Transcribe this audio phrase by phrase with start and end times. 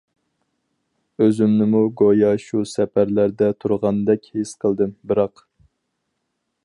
[1.25, 5.45] ئۆزۈمنىمۇ گويا شۇ سەپەرلەردە تۇرغاندەك ھېس قىلدىم، بىراق.